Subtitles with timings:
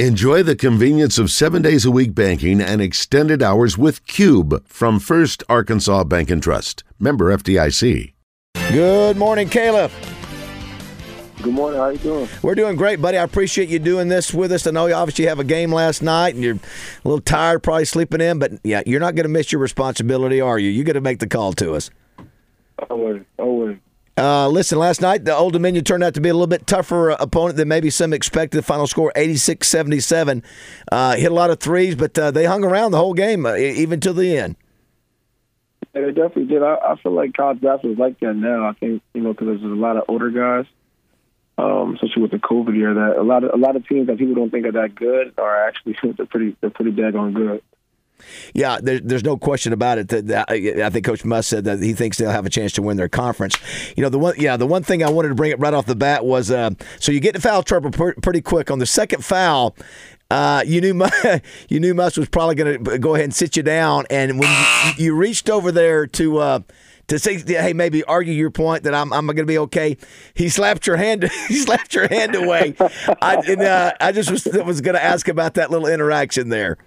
[0.00, 4.98] Enjoy the convenience of seven days a week banking and extended hours with Cube from
[4.98, 6.82] First Arkansas Bank and Trust.
[6.98, 8.12] Member FDIC.
[8.72, 9.92] Good morning, Caleb.
[11.40, 11.78] Good morning.
[11.78, 12.28] How you doing?
[12.42, 13.18] We're doing great, buddy.
[13.18, 14.66] I appreciate you doing this with us.
[14.66, 17.84] I know you obviously have a game last night and you're a little tired, probably
[17.84, 20.70] sleeping in, but yeah, you're not going to miss your responsibility, are you?
[20.70, 21.90] You're going to make the call to us.
[22.90, 23.78] Always, always.
[24.16, 27.10] Uh, listen, last night the Old Dominion turned out to be a little bit tougher
[27.10, 28.58] uh, opponent than maybe some expected.
[28.58, 30.42] The final score 86 77.
[30.90, 33.56] Uh, hit a lot of threes, but uh, they hung around the whole game, uh,
[33.56, 34.56] even to the end.
[35.94, 36.62] Yeah, they definitely did.
[36.62, 38.68] I, I feel like college basketball is like that now.
[38.68, 40.66] I think, you know, because there's a lot of older guys,
[41.58, 44.18] um, especially with the COVID year, that a lot of a lot of teams that
[44.18, 47.62] people don't think are that good are actually they're pretty they're pretty daggone good.
[48.54, 50.08] Yeah, there, there's no question about it.
[50.08, 52.82] That, that, I think Coach Muss said that he thinks they'll have a chance to
[52.82, 53.56] win their conference.
[53.96, 55.86] You know, the one, yeah, the one thing I wanted to bring up right off
[55.86, 59.24] the bat was, uh, so you get to foul trouble pretty quick on the second
[59.24, 59.76] foul.
[60.30, 61.06] Uh, you knew
[61.68, 64.48] you knew Muss was probably going to go ahead and sit you down, and when
[64.48, 66.38] you, you reached over there to.
[66.38, 66.60] Uh,
[67.08, 69.96] to say, hey, maybe argue your point that I'm, I'm going to be okay.
[70.32, 71.30] He slapped your hand.
[71.48, 72.74] he slapped your hand away.
[73.20, 76.78] I, and, uh, I just was, was going to ask about that little interaction there.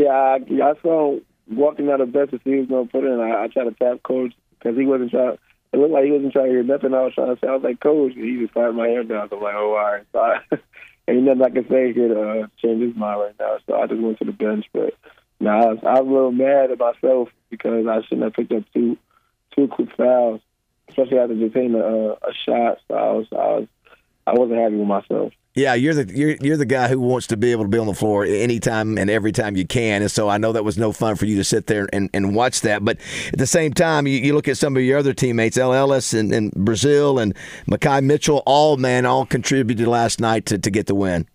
[0.00, 3.04] Yeah, I, I saw walking out of bed to see who was going to put
[3.04, 3.20] in.
[3.20, 5.36] I, I tried to tap coach because he wasn't trying.
[5.74, 7.46] It looked like he wasn't trying to hear nothing I was trying to say.
[7.46, 9.28] I was like, Coach, and he just fired my hair down.
[9.28, 10.06] So I'm like, oh, all right.
[10.10, 10.18] So
[10.56, 10.58] I,
[11.06, 13.58] ain't nothing I can say here to uh, change his mind right now.
[13.66, 14.64] So I just went to the bench.
[14.72, 14.94] But
[15.38, 18.52] no, I was, I was a little mad at myself because I shouldn't have picked
[18.52, 18.96] up two
[19.54, 20.40] two quick fouls,
[20.88, 22.78] especially after just hitting a, a shot.
[22.88, 23.68] So I was I was
[24.26, 25.34] I wasn't happy with myself.
[25.56, 27.88] Yeah, you're the you're, you're the guy who wants to be able to be on
[27.88, 30.92] the floor anytime and every time you can, and so I know that was no
[30.92, 32.84] fun for you to sit there and, and watch that.
[32.84, 32.98] But
[33.32, 36.14] at the same time, you, you look at some of your other teammates, El Ellis
[36.14, 37.34] and, and Brazile and
[37.66, 41.26] Makhi Mitchell, all man, all contributed last night to, to get the win.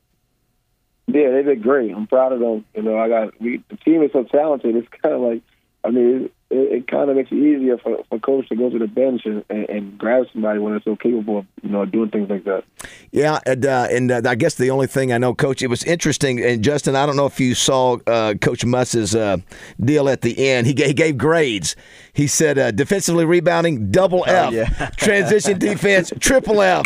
[1.08, 1.92] Yeah, they did great.
[1.92, 2.66] I'm proud of them.
[2.74, 4.78] You know, I got we, the team is so talented.
[4.78, 5.42] It's kind of like,
[5.84, 8.78] I mean, it, it kind of makes it easier for, for coach to go to
[8.78, 12.10] the bench and, and, and grab somebody when they're so capable of you know doing
[12.10, 12.64] things like that.
[13.12, 15.84] Yeah, and, uh, and uh, I guess the only thing I know, Coach, it was
[15.84, 16.44] interesting.
[16.44, 19.38] And Justin, I don't know if you saw uh, Coach Muss's uh,
[19.80, 20.68] deal at the end.
[20.68, 21.76] He gave, he gave grades.
[22.14, 24.50] He said uh, defensively rebounding, double oh, F.
[24.50, 24.90] Oh, yeah.
[24.98, 26.86] Transition defense, triple F.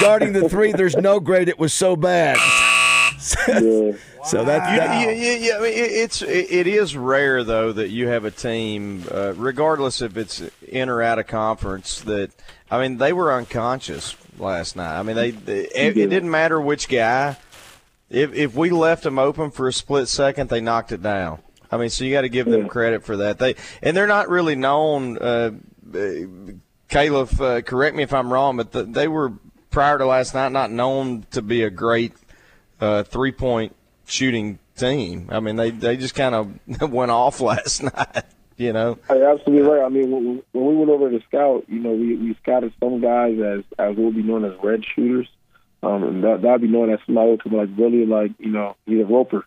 [0.00, 1.48] Guarding the three, there's no grade.
[1.48, 2.38] It was so bad.
[3.48, 3.92] yeah.
[4.24, 8.08] So that, that yeah, yeah, yeah, I mean, it's it is rare though that you
[8.08, 12.30] have a team, uh, regardless if it's in or out of conference, that
[12.70, 14.98] I mean they were unconscious last night.
[14.98, 17.36] I mean they, they it, it, didn't matter which guy.
[18.10, 21.40] If if we left them open for a split second, they knocked it down.
[21.70, 23.38] I mean, so you got to give them credit for that.
[23.38, 25.18] They and they're not really known.
[25.18, 25.52] Uh,
[26.88, 29.32] Caleb, uh, correct me if I'm wrong, but the, they were
[29.70, 32.12] prior to last night not known to be a great
[33.04, 33.74] three point
[34.06, 35.28] shooting team.
[35.30, 38.24] I mean, they they just kind of went off last night.
[38.56, 39.84] You know, You're absolutely right.
[39.84, 43.38] I mean, when, we went over to scout, you know, we, we scouted some guys
[43.38, 45.28] as as what would be known as red shooters.
[45.82, 49.00] Um, and that that'd be known as somebody who like really like you know he's
[49.00, 49.44] a roper.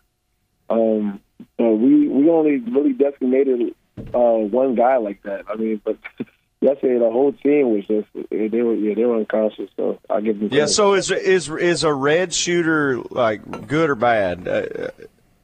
[0.68, 1.20] Um,
[1.56, 3.74] so we we only really designated
[4.14, 5.44] uh, one guy like that.
[5.48, 5.96] I mean, but
[6.60, 9.70] yesterday the whole team was just they were yeah they were unconscious.
[9.76, 10.48] So I give them.
[10.50, 10.60] Yeah.
[10.60, 10.68] Credit.
[10.68, 14.48] So is is is a red shooter like good or bad?
[14.48, 14.88] Uh,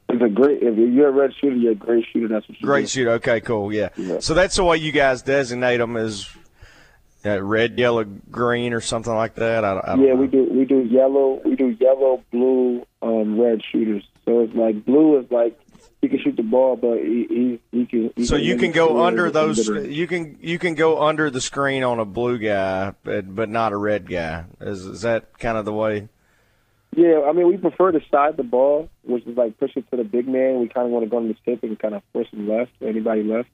[0.08, 0.62] it's a great.
[0.62, 2.28] If you're a red shooter, you're a great shooter.
[2.28, 2.60] That's what.
[2.60, 3.12] Great shooter.
[3.12, 3.40] Okay.
[3.40, 3.72] Cool.
[3.72, 3.88] Yeah.
[3.96, 4.20] yeah.
[4.20, 6.28] So that's the way you guys designate them as.
[7.24, 9.64] Uh, red, yellow, green, or something like that.
[9.64, 10.16] I, I yeah, know.
[10.16, 10.42] we do.
[10.42, 11.40] We do yellow.
[11.44, 14.02] We do yellow, blue, um, red shooters.
[14.24, 15.56] So it's like blue is like
[16.02, 18.12] he can shoot the ball, but he he, he can.
[18.16, 19.68] He so can you can go under those.
[19.68, 23.72] You can you can go under the screen on a blue guy, but, but not
[23.72, 24.44] a red guy.
[24.60, 26.08] Is is that kind of the way?
[26.96, 29.96] Yeah, I mean we prefer to side the ball, which is like push it to
[29.96, 30.58] the big man.
[30.58, 32.72] We kind of want to go on the tip and kind of force him left,
[32.82, 33.48] anybody left.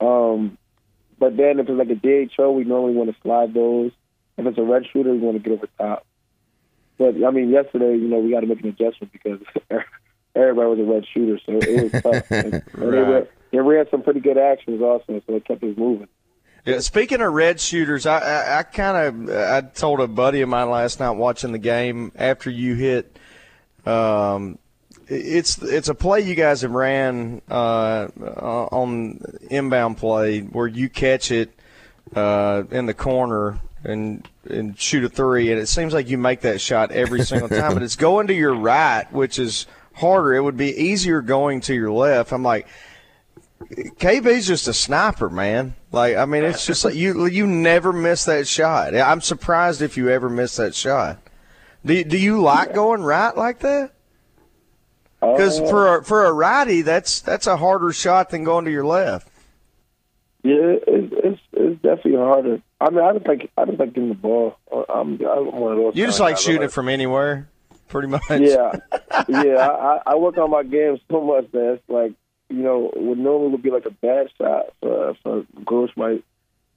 [0.00, 0.58] Um,
[1.20, 3.92] but then if it's like a DHO, we normally want to slide those.
[4.36, 6.04] If it's a red shooter, we want to get over top.
[6.98, 9.40] But I mean, yesterday, you know, we got to make an adjustment because
[10.36, 12.30] everybody was a red shooter, so it was tough.
[12.30, 12.62] and, right.
[12.72, 16.08] they, were, they ran some pretty good actions also, so it kept us moving.
[16.64, 20.48] Yeah, speaking of red shooters, I, I, I kind of I told a buddy of
[20.48, 23.16] mine last night watching the game after you hit.
[23.86, 24.58] Um,
[25.06, 28.08] it's it's a play you guys have ran uh,
[28.72, 31.52] on inbound play where you catch it
[32.16, 36.40] uh, in the corner and and shoot a three, and it seems like you make
[36.40, 39.66] that shot every single time, but it's going to your right, which is
[39.96, 40.34] harder.
[40.34, 42.32] It would be easier going to your left.
[42.32, 42.68] I'm like,
[43.70, 45.74] KB's just a sniper, man.
[45.90, 48.94] Like, I mean, it's just like you you never miss that shot.
[48.94, 51.18] I'm surprised if you ever miss that shot.
[51.84, 53.92] Do you, do you like going right like that?
[55.20, 58.70] Because Uh, for a, for a righty, that's that's a harder shot than going to
[58.70, 59.28] your left.
[60.42, 62.62] Yeah, it's it's it's definitely harder.
[62.80, 64.56] I mean, I don't like I don't like getting the ball.
[64.70, 65.96] I'm I'm one of those.
[65.96, 67.48] You just like shooting it from anywhere,
[67.88, 68.22] pretty much.
[68.30, 68.72] Yeah,
[69.28, 69.68] yeah.
[69.68, 72.12] I, I work on my game so much that it's like
[72.48, 76.24] you know what normally would be like a bad shot for for coach might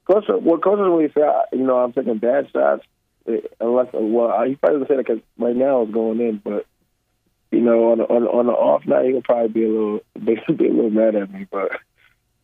[0.05, 0.25] coach.
[0.27, 1.21] What coaches really say,
[1.53, 2.83] you know, I'm taking bad shots
[3.27, 6.65] eh, unless well, he probably doesn't say that 'cause right now it's going in, but
[7.51, 9.99] you know, on a, on a, on the off night he'll probably be a little
[10.13, 11.79] be, be a little mad at me, but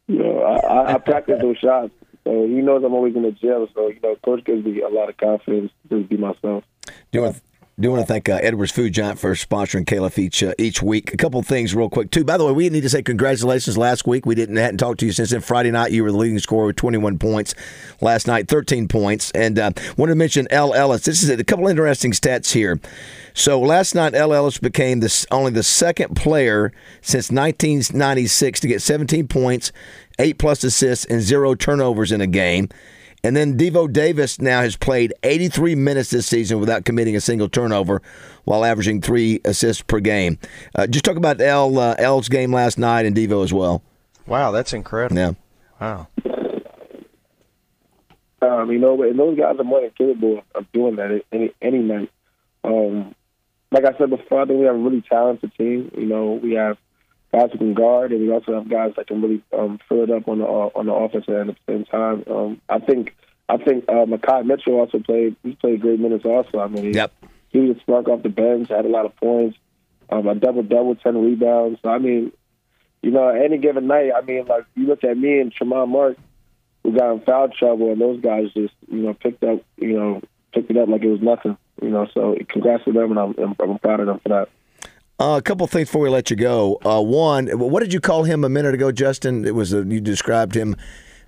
[0.08, 1.92] you know, I, I, I practice those shots.
[2.24, 3.68] So he knows I'm always in the gym.
[3.76, 6.64] So, you know, coach gives me a lot of confidence to be myself.
[7.12, 7.42] Do want
[7.78, 11.14] do want to thank uh, Edwards Food Giant for sponsoring Khalif each uh, each week.
[11.14, 12.24] A couple things real quick too.
[12.24, 13.78] By the way, we need to say congratulations.
[13.78, 15.42] Last week we didn't hadn't talked to you since then.
[15.42, 17.54] Friday night you were the leading scorer with 21 points.
[18.00, 19.30] Last night 13 points.
[19.32, 21.04] And uh, wanted to mention El Ellis.
[21.04, 22.80] This is a couple interesting stats here.
[23.34, 28.82] So last night El Ellis became the, only the second player since 1996 to get
[28.82, 29.74] 17 points,
[30.18, 32.70] eight plus assists, and zero turnovers in a game.
[33.26, 37.50] And then Devo Davis now has played 83 minutes this season without committing a single
[37.50, 38.04] turnover,
[38.44, 40.38] while averaging three assists per game.
[40.76, 43.82] Uh, just talk about L uh, L's game last night and Devo as well.
[44.28, 45.18] Wow, that's incredible.
[45.18, 45.32] Yeah.
[45.82, 46.08] Wow.
[48.44, 51.80] Um, you know, and those guys are more than capable of doing that any any
[51.80, 52.12] night.
[52.64, 53.16] Um,
[53.72, 55.92] like I said before, I think we have a really talented team.
[55.98, 56.78] You know, we have
[57.36, 60.12] guys who can guard, and we also have guys that can really um, fill it
[60.12, 62.24] up on the uh, on the offensive end at the same time.
[62.30, 63.16] Um, I think
[63.50, 65.36] I think uh, Makhi Mitchell also played.
[65.44, 66.60] He played great minutes also.
[66.60, 67.12] I mean, he, Yep.
[67.50, 69.58] he was a spark off the bench, had a lot of points,
[70.10, 71.80] um, a double double, ten rebounds.
[71.84, 72.32] So I mean,
[73.02, 76.18] you know, any given night, I mean, like you look at me and Tramon Mark,
[76.84, 80.22] who got in foul trouble, and those guys just you know picked up, you know,
[80.54, 81.58] picked it up like it was nothing.
[81.82, 84.50] You know, so congrats to them, and I'm, I'm proud of them for that.
[85.20, 86.78] Uh, a couple things before we let you go.
[86.86, 89.46] Uh, one, what did you call him a minute ago, Justin?
[89.46, 90.76] It was a, you described him.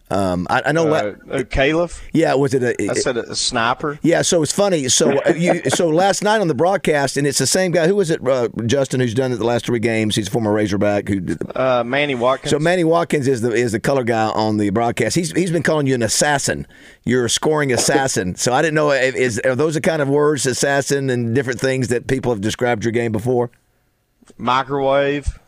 [0.10, 0.86] Um, I, I know.
[0.86, 2.02] la- Uh, uh, Khalif?
[2.14, 2.90] yeah, was it a?
[2.90, 4.00] I said a sniper.
[4.02, 4.88] Yeah, so it's funny.
[4.88, 7.88] So uh, you, so last night on the broadcast, and it's the same guy.
[7.88, 8.26] Who was it?
[8.26, 10.16] Uh, Justin, who's done it the last three games.
[10.16, 11.10] He's a former Razorback.
[11.10, 11.22] Who?
[11.56, 12.52] Uh, Manny Watkins.
[12.52, 15.16] So Manny Watkins is the is the color guy on the broadcast.
[15.16, 16.68] He's he's been calling you an assassin.
[17.04, 18.36] You're a scoring assassin.
[18.36, 21.90] So I didn't know is are those the kind of words, assassin, and different things
[21.90, 23.50] that people have described your game before.
[24.38, 25.40] Microwave.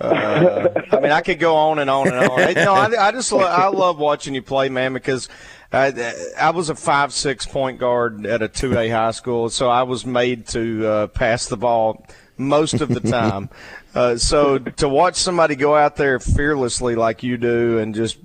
[0.00, 2.54] Uh, I mean, I could go on and on and on.
[2.54, 5.28] No, I, I just lo- I love watching you play, man, because
[5.72, 9.68] I, I was a five six point guard at a two A high school, so
[9.70, 12.04] I was made to uh, pass the ball
[12.36, 13.48] most of the time.
[13.94, 18.16] Uh, so to watch somebody go out there fearlessly like you do and just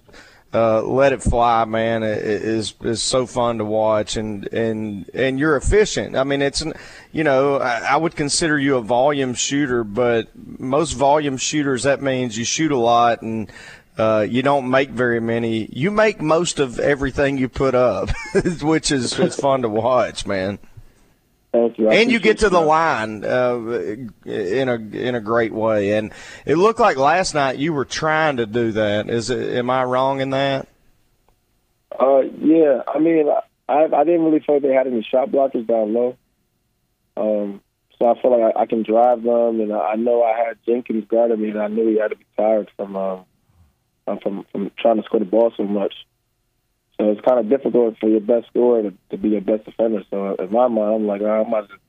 [0.54, 5.58] uh, let it fly, man, is is so fun to watch, and and and you're
[5.58, 6.16] efficient.
[6.16, 6.64] I mean, it's
[7.12, 12.02] you know I, I would consider you a volume shooter, but most volume shooters that
[12.02, 13.52] means you shoot a lot and.
[14.00, 15.68] Uh, you don't make very many.
[15.74, 18.12] You make most of everything you put up,
[18.62, 20.60] which is, is fun to watch, man.
[21.58, 21.90] Thank you.
[21.90, 22.66] I And you get to the that.
[22.66, 23.58] line uh,
[24.26, 25.94] in a in a great way.
[25.98, 26.12] And
[26.46, 29.10] it looked like last night you were trying to do that.
[29.10, 29.56] Is it?
[29.58, 30.68] Am I wrong in that?
[32.00, 32.84] Uh, yeah.
[32.88, 33.28] I mean,
[33.68, 36.18] I I didn't really feel like they had any shot blockers down low.
[37.16, 37.62] Um,
[37.98, 40.60] so I feel like I, I can drive them, and I, I know I had
[40.68, 43.26] Jenkins guarding me, and I knew he had to be tired from um,
[44.06, 45.96] uh, from from trying to score the ball so much.
[46.98, 50.04] So it's kind of difficult for your best scorer to, to be your best defender.
[50.10, 51.80] So in my mind, I'm like, I might just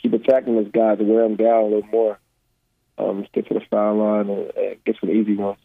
[0.00, 2.18] keep attacking this guy to wear him down a little more.
[2.96, 5.58] Um, stick to the foul line and, and get some easy ones.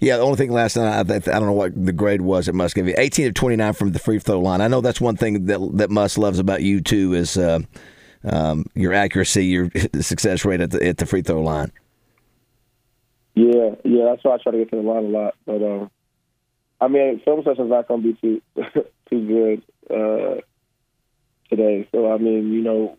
[0.00, 2.54] Yeah, the only thing last night, I, I don't know what the grade was at
[2.54, 2.76] Muss.
[2.76, 4.60] 18 of 29 from the free throw line.
[4.60, 7.60] I know that's one thing that that Muss loves about you too is uh,
[8.24, 9.70] um, your accuracy, your
[10.00, 11.72] success rate at the at the free throw line.
[13.34, 15.34] Yeah, yeah, that's why I try to get to the line a lot.
[15.46, 15.90] But um,
[16.80, 18.42] I mean, film session's not going to be too
[19.10, 20.40] too good uh,
[21.50, 21.88] today.
[21.92, 22.96] So I mean, you know,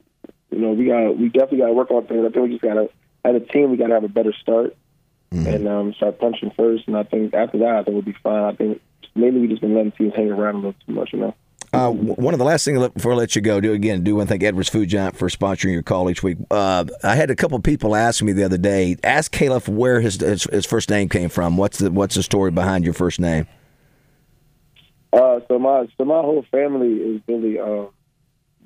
[0.51, 2.25] you know, we got we definitely got to work on things.
[2.25, 2.89] I think we just got to,
[3.23, 4.75] as a team, we got to have a better start
[5.31, 6.87] and um, start punching first.
[6.87, 8.43] And I think after that, I think we'll be fine.
[8.43, 8.81] I think
[9.15, 11.35] maybe we just been letting teams hang around a little too much, you know.
[11.71, 14.27] Uh, one of the last things before I let you go, do again, do want
[14.27, 16.39] to thank Edwards Food Giant for sponsoring your call each week.
[16.49, 20.19] Uh, I had a couple people ask me the other day, ask Caleb where his,
[20.19, 21.57] his his first name came from.
[21.57, 23.45] What's the what's the story behind your first name?
[25.11, 27.89] Uh, so my so my whole family is really um,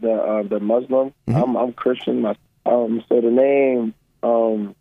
[0.02, 1.14] the uh, the Muslim.
[1.28, 2.22] I'm I'm Christian.
[2.22, 2.36] My
[2.66, 4.76] um, so the name um,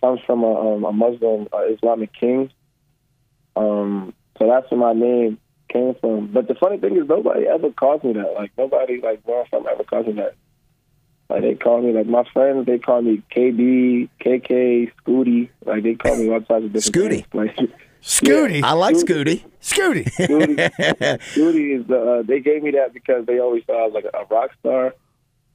[0.00, 2.50] comes from a, um, a Muslim uh, Islamic king.
[3.56, 5.38] Um, so that's where my name
[5.68, 6.28] came from.
[6.28, 8.32] But the funny thing is, nobody ever calls me that.
[8.34, 10.34] Like nobody like where I'm from ever calls me that.
[11.28, 12.66] Like they call me like my friends.
[12.66, 15.50] They call me KB, KK, Scooty.
[15.64, 17.26] Like they call me all types of different Scooty.
[17.30, 17.58] things.
[17.58, 17.58] Like
[18.02, 18.62] Scooty.
[18.62, 19.44] I like Scooty.
[19.60, 20.04] Scooty.
[20.04, 20.56] Scooty,
[21.34, 22.18] Scooty is the.
[22.18, 24.94] Uh, they gave me that because they always thought I was like a rock star,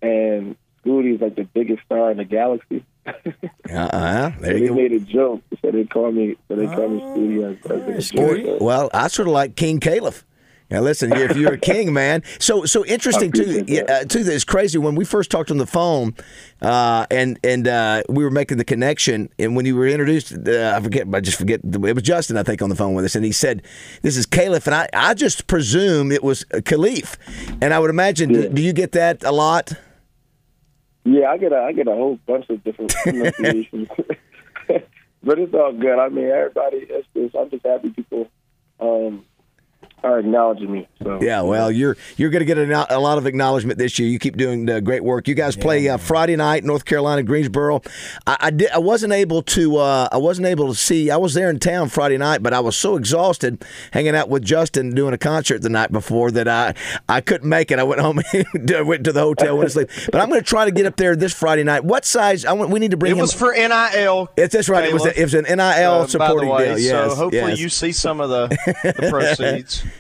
[0.01, 2.86] and Scooty is like the biggest star in the galaxy.
[3.06, 4.32] Uh-uh.
[4.39, 4.75] There they you go.
[4.75, 6.36] made a joke, so they call me.
[6.48, 8.62] So they call me Scooty as, as a joke.
[8.62, 10.25] Well, I sort of like King Caliph.
[10.70, 12.24] Now listen, if you're a king, man.
[12.40, 13.64] So so interesting too.
[13.68, 14.20] Yeah, uh, too.
[14.20, 16.14] It's crazy when we first talked on the phone,
[16.62, 19.30] uh, and and uh, we were making the connection.
[19.40, 21.62] And when you were introduced, uh, I forget, I just forget.
[21.64, 23.64] It was Justin, I think, on the phone with us, and he said,
[24.02, 27.18] "This is Khalif," and I I just presume it was Caliph,
[27.62, 28.34] and I would imagine.
[28.34, 29.72] Do, do you get that a lot?
[31.06, 33.88] Yeah, I get a I get a whole bunch of different pronunciations,
[35.24, 35.98] but it's all good.
[35.98, 36.86] I mean, everybody.
[36.90, 38.28] It's just, I'm just happy people
[38.82, 39.24] um,
[40.04, 40.88] are acknowledging me.
[41.01, 44.08] So Yeah, well, you're you're going to get a, a lot of acknowledgement this year.
[44.08, 45.27] You keep doing uh, great work.
[45.27, 47.82] You guys play uh, Friday night, North Carolina, Greensboro.
[48.25, 51.10] I, I, did, I wasn't able to uh, I wasn't able to see.
[51.10, 54.44] I was there in town Friday night, but I was so exhausted hanging out with
[54.44, 56.74] Justin doing a concert the night before that I
[57.10, 57.80] I couldn't make it.
[57.80, 59.89] I went home, and went to the hotel, went to sleep.
[60.12, 61.84] But I'm going to try to get up there this Friday night.
[61.84, 62.46] What size?
[62.46, 63.22] I want, we need to bring It him.
[63.22, 64.30] was for NIL.
[64.38, 64.86] it's that's right.
[64.86, 65.18] It was Caleb.
[65.18, 66.80] it was an NIL uh, by the supporting way, deal.
[66.80, 67.60] Yes, so hopefully yes.
[67.60, 68.48] you see some of the,
[68.84, 69.84] the proceeds.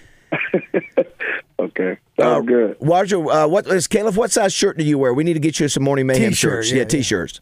[2.19, 2.77] okay, sounds good.
[2.79, 4.15] Roger, uh, what is Caleb?
[4.15, 5.13] What size shirt do you wear?
[5.13, 6.71] We need to get you some morning mayhem T-shirt, shirts.
[6.71, 7.41] yeah, Yeah, t-shirts.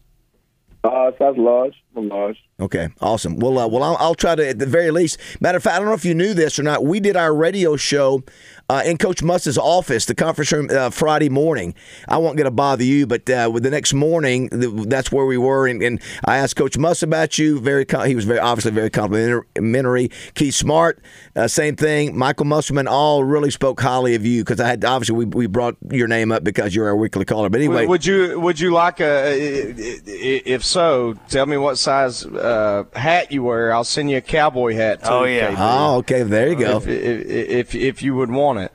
[0.84, 1.74] Uh, sounds large.
[1.96, 2.34] I'm.
[2.58, 3.36] Okay, awesome.
[3.38, 5.18] Well, uh, well, I'll, I'll try to at the very least.
[5.40, 6.84] Matter of fact, I don't know if you knew this or not.
[6.84, 8.22] We did our radio show
[8.70, 11.74] uh, in Coach Muss's office, the conference room, uh, Friday morning.
[12.08, 15.26] I won't get to bother you, but uh, with the next morning, th- that's where
[15.26, 15.66] we were.
[15.68, 17.60] And, and I asked Coach Muss about you.
[17.60, 20.10] Very, com- he was very obviously very complimentary.
[20.34, 21.00] Keith Smart,
[21.36, 22.16] uh, same thing.
[22.16, 25.76] Michael Musselman, all really spoke highly of you because I had obviously we, we brought
[25.90, 27.50] your name up because you're our weekly caller.
[27.50, 31.14] But anyway, Would- Would you would you like a if so?
[31.28, 33.72] Tell me what size uh, hat you wear.
[33.72, 35.02] I'll send you a cowboy hat.
[35.04, 35.52] Too, Oh, yeah.
[35.52, 36.76] KP, oh, okay, there you go.
[36.78, 38.72] If, if, if if you would want it,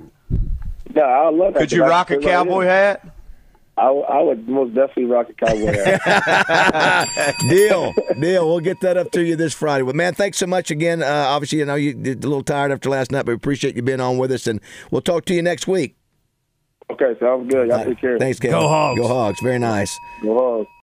[0.96, 1.60] Yeah, I love that.
[1.60, 3.06] could you rock a feel like, cowboy hat?
[3.78, 7.36] I, I would most definitely rock a cowboy hat.
[7.50, 8.48] deal, deal.
[8.48, 9.84] We'll get that up to you this Friday.
[9.84, 11.02] Well, man, thanks so much again.
[11.02, 13.82] Uh, obviously, I know you're a little tired after last night, but we appreciate you
[13.82, 14.60] being on with us, and
[14.92, 15.96] we'll talk to you next week.
[16.92, 17.70] okay, sounds good.
[17.70, 18.20] Y'all take care.
[18.20, 18.60] Thanks, Caleb.
[18.62, 19.00] Go Hogs.
[19.00, 19.40] Go Hogs.
[19.42, 19.98] Very nice.
[20.22, 20.70] Go Hogs.